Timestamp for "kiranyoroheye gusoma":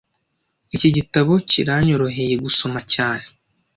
1.49-2.79